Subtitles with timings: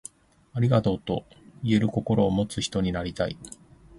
[0.55, 1.25] ありがとう、と
[1.63, 3.37] 言える心を持つ人になりたい。